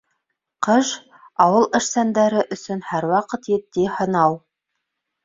[0.67, 0.93] Ҡыш—
[1.45, 4.39] ауыл эшсәндәре өсөн һәр ваҡыт етди һынау.